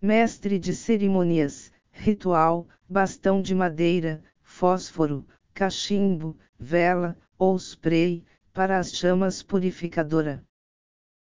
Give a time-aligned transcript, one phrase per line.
[0.00, 9.42] mestre de cerimônias, ritual, bastão de madeira, fósforo, cachimbo, vela, ou spray, para as chamas
[9.42, 10.44] purificadora.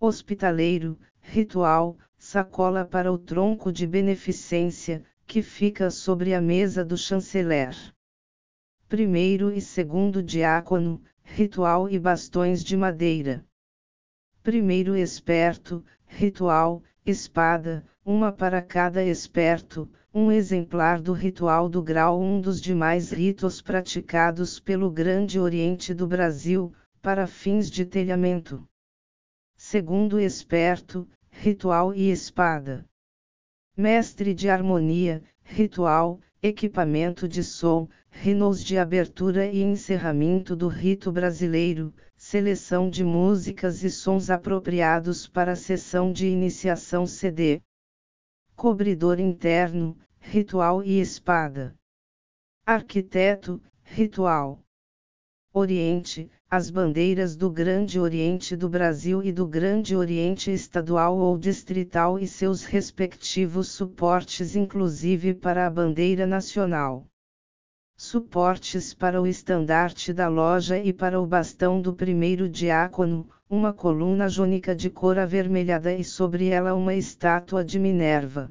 [0.00, 7.76] Hospitaleiro, ritual, sacola para o tronco de beneficência, que fica sobre a mesa do chanceler.
[8.88, 13.44] Primeiro e segundo diácono, ritual e bastões de madeira.
[14.42, 22.40] Primeiro esperto, ritual, espada, uma para cada esperto, um exemplar do ritual do grau um
[22.40, 28.66] dos demais ritos praticados pelo Grande Oriente do Brasil, para fins de telhamento.
[29.56, 32.84] Segundo esperto, ritual e espada.
[33.76, 41.94] Mestre de harmonia, ritual, equipamento de som, rinos de abertura e encerramento do rito brasileiro,
[42.16, 47.62] seleção de músicas e sons apropriados para a sessão de iniciação CD.
[48.62, 51.74] Cobridor interno, ritual e espada.
[52.64, 54.60] Arquiteto, ritual.
[55.52, 62.20] Oriente, as bandeiras do Grande Oriente do Brasil e do Grande Oriente Estadual ou Distrital
[62.20, 67.04] e seus respectivos suportes, inclusive para a bandeira nacional.
[67.96, 74.30] Suportes para o estandarte da loja e para o bastão do primeiro diácono, uma coluna
[74.30, 78.50] jônica de cor avermelhada e sobre ela uma estátua de Minerva.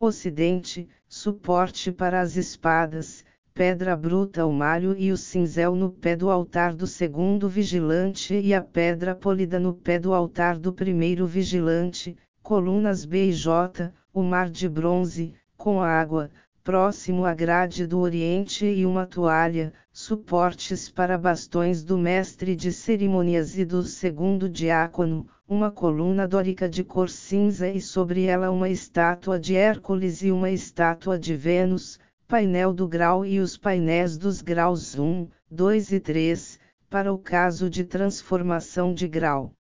[0.00, 6.30] Ocidente, suporte para as espadas, pedra bruta o malho e o cinzel no pé do
[6.30, 12.16] altar do segundo vigilante e a pedra polida no pé do altar do primeiro vigilante,
[12.44, 16.30] colunas B e J, o mar de bronze, com água,
[16.62, 23.58] próximo à grade do Oriente e uma toalha, suportes para bastões do mestre de cerimônias
[23.58, 29.40] e do segundo diácono, uma coluna dórica de cor cinza e sobre ela uma estátua
[29.40, 34.98] de Hércules e uma estátua de Vênus, painel do grau e os painéis dos graus
[34.98, 36.60] 1, 2 e 3,
[36.90, 39.54] para o caso de transformação de grau.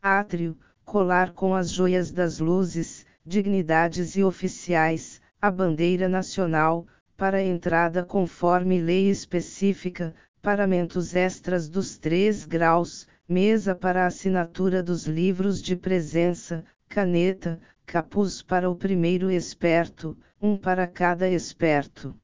[0.00, 0.56] Átrio,
[0.86, 8.80] colar com as joias das luzes, dignidades e oficiais, a bandeira nacional, para entrada conforme
[8.80, 17.58] lei específica, paramentos extras dos três graus, mesa para assinatura dos livros de presença, caneta,
[17.86, 22.14] capuz para o primeiro esperto, um para cada esperto.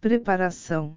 [0.00, 0.96] Preparação.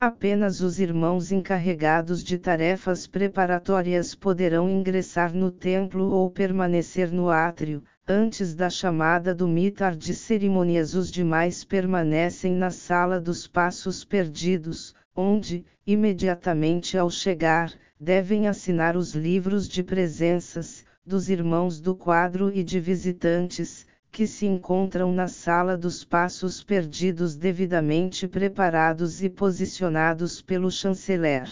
[0.00, 7.84] Apenas os irmãos encarregados de tarefas preparatórias poderão ingressar no templo ou permanecer no átrio,
[8.06, 10.94] antes da chamada do mitar de cerimônias.
[10.94, 19.14] Os demais permanecem na sala dos passos perdidos, onde, imediatamente ao chegar, devem assinar os
[19.14, 25.76] livros de presenças, dos irmãos do quadro e de visitantes, que se encontram na sala
[25.76, 31.48] dos passos perdidos devidamente preparados e posicionados pelo chanceler.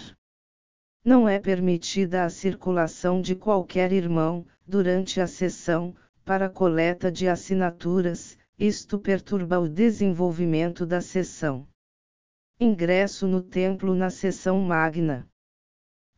[1.05, 8.37] Não é permitida a circulação de qualquer irmão, durante a sessão, para coleta de assinaturas,
[8.59, 11.69] isto perturba o desenvolvimento da sessão.
[12.59, 15.29] Ingresso no templo na sessão magna.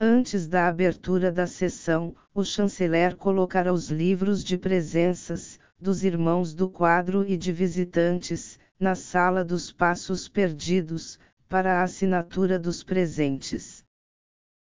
[0.00, 6.70] Antes da abertura da sessão, o chanceler colocará os livros de presenças, dos irmãos do
[6.70, 13.84] quadro e de visitantes, na sala dos passos perdidos, para a assinatura dos presentes.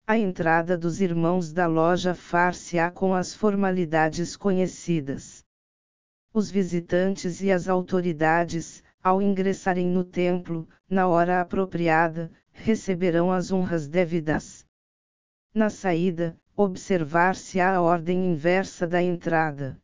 [0.06, 5.46] A entrada dos irmãos da loja far-se-á com as formalidades conhecidas.
[6.34, 13.88] Os visitantes e as autoridades, ao ingressarem no templo, na hora apropriada, receberão as honras
[13.88, 14.70] devidas.
[15.54, 19.78] Na saída, observar-se-á a ordem inversa da entrada.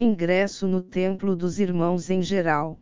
[0.00, 2.80] Ingresso no Templo dos Irmãos em geral.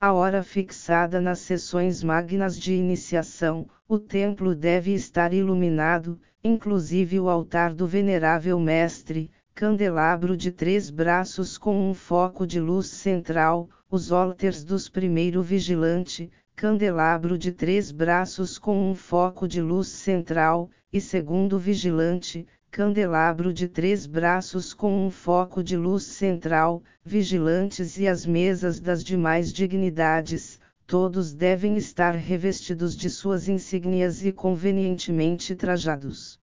[0.00, 7.28] A hora fixada nas sessões magnas de iniciação, o templo deve estar iluminado, inclusive o
[7.28, 14.12] altar do Venerável Mestre, candelabro de três braços com um foco de luz central, os
[14.12, 16.30] áltares dos primeiro vigilante,
[16.60, 23.66] candelabro de três braços com um foco de luz central, e segundo vigilante, candelabro de
[23.66, 30.60] três braços com um foco de luz central, vigilantes e as mesas das demais dignidades,
[30.86, 36.39] todos devem estar revestidos de suas insígnias e convenientemente trajados.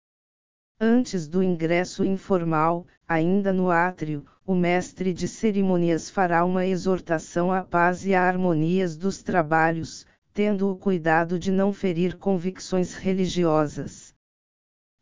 [0.84, 7.62] Antes do ingresso informal, ainda no átrio, o mestre de cerimônias fará uma exortação à
[7.62, 14.16] paz e à harmonias dos trabalhos, tendo o cuidado de não ferir convicções religiosas.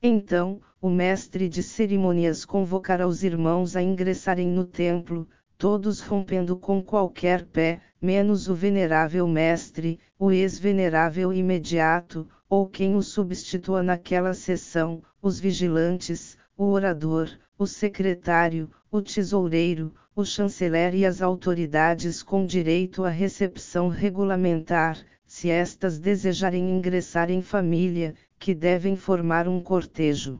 [0.03, 6.83] Então, o mestre de cerimônias convocará os irmãos a ingressarem no templo, todos rompendo com
[6.83, 15.01] qualquer pé, menos o venerável mestre, o ex-venerável imediato, ou quem o substitua naquela sessão,
[15.21, 23.03] os vigilantes, o orador, o secretário, o tesoureiro, o chanceler e as autoridades com direito
[23.03, 30.39] à recepção regulamentar, se estas desejarem ingressar em família, que devem formar um cortejo.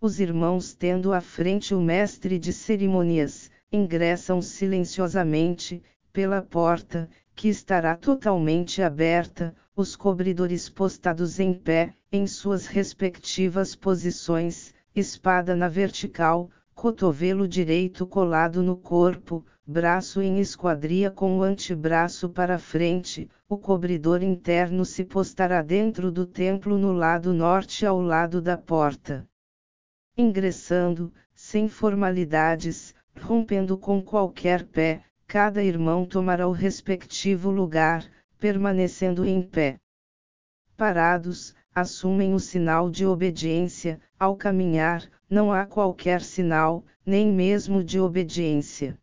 [0.00, 7.94] Os irmãos tendo à frente o mestre de cerimônias, ingressam silenciosamente, pela porta, que estará
[7.94, 17.46] totalmente aberta, os cobridores postados em pé, em suas respectivas posições, espada na vertical, cotovelo
[17.46, 24.86] direito colado no corpo, braço em esquadria com o antebraço para frente, o cobridor interno
[24.86, 29.28] se postará dentro do templo no lado norte ao lado da porta.
[30.16, 38.08] Ingressando, sem formalidades, rompendo com qualquer pé, cada irmão tomará o respectivo lugar,
[38.38, 39.78] permanecendo em pé.
[40.76, 47.98] Parados, assumem o sinal de obediência, ao caminhar, não há qualquer sinal, nem mesmo de
[47.98, 48.98] obediência.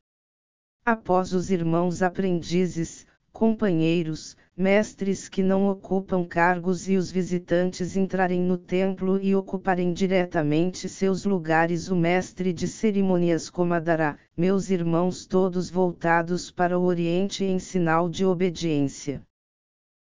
[0.86, 8.60] Após os irmãos aprendizes, companheiros, mestres que não ocupam cargos e os visitantes entrarem no
[8.60, 16.52] templo e ocuparem diretamente seus lugares, o mestre de cerimônias comandará, meus irmãos todos voltados
[16.52, 19.24] para o Oriente em sinal de obediência.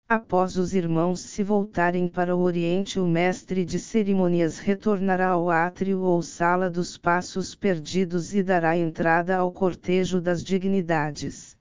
[0.07, 5.99] Após os irmãos se voltarem para o Oriente, o mestre de cerimônias retornará ao átrio
[5.99, 11.56] ou sala dos passos perdidos e dará entrada ao cortejo das dignidades.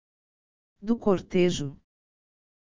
[0.84, 1.76] Do cortejo.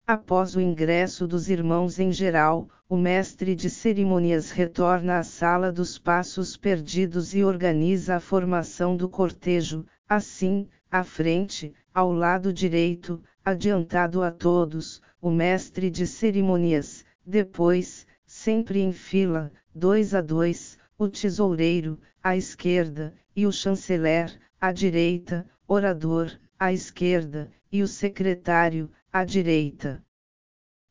[0.08, 6.00] Após o ingresso dos irmãos em geral, o mestre de cerimônias retorna à sala dos
[6.00, 14.24] passos perdidos e organiza a formação do cortejo, assim, à frente, ao lado direito, adiantado
[14.24, 22.00] a todos, o mestre de cerimônias, depois, sempre em fila, dois a dois, o tesoureiro,
[22.24, 30.04] à esquerda, e o chanceler, à direita, orador, à esquerda, e o secretário, à direita.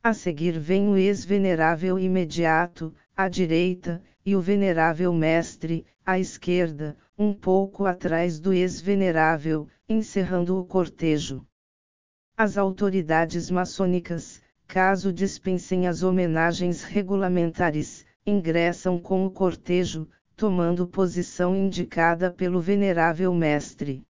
[0.02, 7.32] A seguir vem o ex-venerável imediato, à direita, e o venerável mestre, à esquerda, um
[7.32, 11.44] pouco atrás do ex-venerável, encerrando o cortejo.
[12.36, 22.30] As autoridades maçônicas, caso dispensem as homenagens regulamentares, ingressam com o cortejo, tomando posição indicada
[22.30, 24.05] pelo venerável mestre.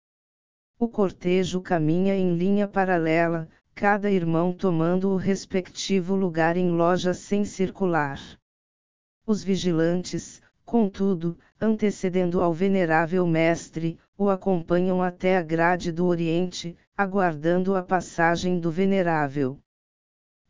[0.81, 7.45] O cortejo caminha em linha paralela, cada irmão tomando o respectivo lugar em loja sem
[7.45, 8.19] circular.
[9.23, 17.75] Os vigilantes, contudo, antecedendo ao venerável mestre, o acompanham até a grade do Oriente, aguardando
[17.75, 19.59] a passagem do venerável.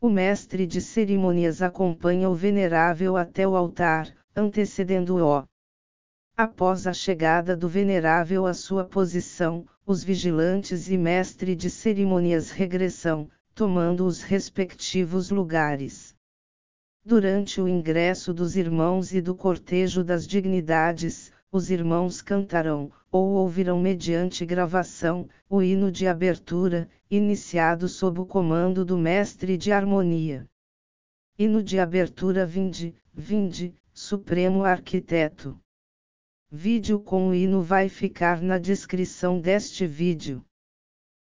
[0.00, 5.46] O mestre de cerimônias acompanha o venerável até o altar, antecedendo-o.
[6.36, 13.28] Após a chegada do venerável à sua posição, os vigilantes e mestre de cerimônias regressam,
[13.54, 16.14] tomando os respectivos lugares.
[17.04, 23.78] Durante o ingresso dos irmãos e do cortejo das dignidades, os irmãos cantarão, ou ouvirão
[23.78, 30.48] mediante gravação, o hino de abertura, iniciado sob o comando do mestre de harmonia.
[31.38, 35.60] Hino de abertura Vinde, Vinde, Supremo Arquiteto.
[36.54, 40.44] Vídeo com o hino vai ficar na descrição deste vídeo.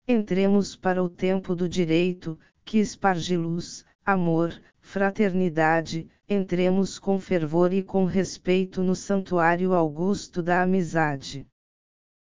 [0.05, 7.81] Entremos para o tempo do direito, que esparge luz, amor, fraternidade, entremos com fervor e
[7.81, 11.47] com respeito no santuário augusto da amizade.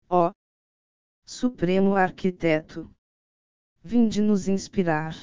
[0.07, 0.31] Ó
[1.25, 2.89] Supremo Arquiteto!
[3.83, 5.17] Vinde nos inspirar.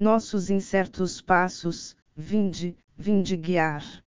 [0.00, 4.02] Nossos incertos passos, vinde, vinde guiar.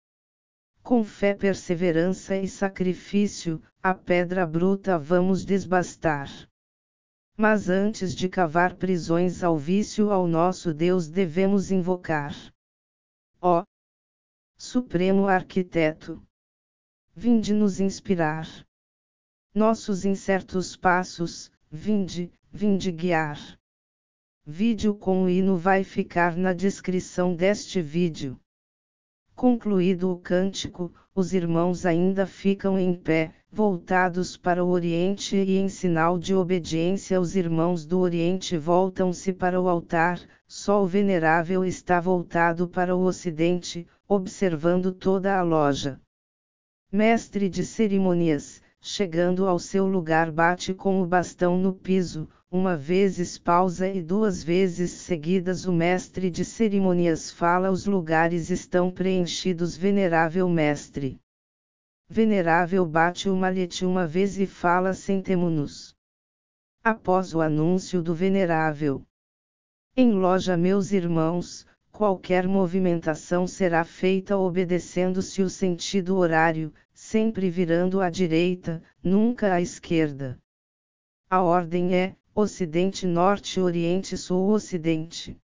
[0.91, 6.29] Com fé, perseverança e sacrifício, a pedra bruta vamos desbastar.
[7.37, 12.35] Mas antes de cavar prisões ao vício ao nosso Deus devemos invocar.
[13.41, 13.63] Ó
[14.59, 16.21] Supremo Arquiteto!
[17.15, 18.49] Vinde nos inspirar.
[19.55, 23.39] Nossos incertos passos, vinde, vinde guiar.
[24.45, 28.37] Vídeo com o hino vai ficar na descrição deste vídeo.
[29.41, 35.67] Concluído o cântico, os irmãos ainda ficam em pé, voltados para o Oriente e em
[35.67, 41.99] sinal de obediência os irmãos do Oriente voltam-se para o altar, só o Venerável está
[41.99, 45.99] voltado para o Ocidente, observando toda a loja.
[46.93, 53.39] Mestre de cerimônias, chegando ao seu lugar, bate com o bastão no piso, uma vez
[53.39, 60.49] pausa e duas vezes seguidas o mestre de cerimônias fala: Os lugares estão preenchidos, venerável
[60.49, 61.21] mestre.
[62.09, 65.95] Venerável bate o malhete uma vez e fala: Sentemo-nos.
[66.83, 69.07] Após o anúncio do venerável.
[69.97, 78.11] Em loja, meus irmãos, qualquer movimentação será feita obedecendo-se o sentido horário, sempre virando à
[78.11, 80.37] direita, nunca à esquerda.
[81.29, 85.37] A ordem é: Ocidente, Norte, Oriente, Sul, Ocidente.